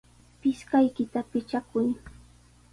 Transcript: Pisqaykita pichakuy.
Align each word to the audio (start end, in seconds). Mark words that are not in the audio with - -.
Pisqaykita 0.39 1.19
pichakuy. 1.31 1.89